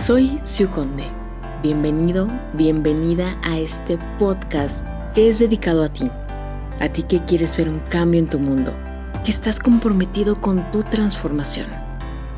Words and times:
Soy 0.00 0.40
Siu 0.44 0.70
Conde. 0.70 1.04
Bienvenido, 1.62 2.26
bienvenida 2.54 3.38
a 3.42 3.58
este 3.58 3.98
podcast 4.18 4.82
que 5.14 5.28
es 5.28 5.40
dedicado 5.40 5.84
a 5.84 5.90
ti. 5.90 6.10
A 6.80 6.88
ti 6.90 7.02
que 7.02 7.22
quieres 7.26 7.54
ver 7.58 7.68
un 7.68 7.80
cambio 7.80 8.18
en 8.18 8.26
tu 8.26 8.38
mundo, 8.38 8.74
que 9.22 9.30
estás 9.30 9.58
comprometido 9.58 10.40
con 10.40 10.70
tu 10.70 10.84
transformación. 10.84 11.66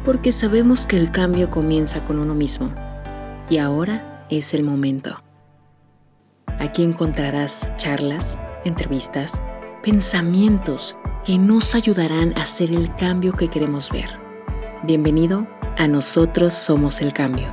Porque 0.05 0.33
sabemos 0.33 0.89
que 0.89 0.97
el 0.97 1.13
cambio 1.13 1.51
comienza 1.51 2.05
con 2.05 2.19
uno 2.19 2.35
mismo. 2.35 2.75
Y 3.49 3.59
ahora 3.59 4.27
es 4.29 4.55
el 4.55 4.65
momento. 4.65 5.23
Aquí 6.59 6.83
encontrarás 6.83 7.71
charlas, 7.77 8.41
entrevistas, 8.65 9.41
pensamientos 9.85 10.97
que 11.25 11.39
nos 11.39 11.77
ayudarán 11.77 12.37
a 12.37 12.43
hacer 12.43 12.73
el 12.73 12.93
cambio 12.97 13.35
que 13.35 13.47
queremos 13.47 13.89
ver. 13.91 14.19
Bienvenido 14.83 15.47
a 15.77 15.89
Nosotros 15.89 16.55
Somos 16.55 17.01
el 17.01 17.13
Cambio. 17.13 17.53